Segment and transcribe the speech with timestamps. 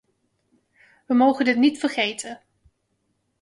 [1.05, 2.41] We mogen dit niet vergeten.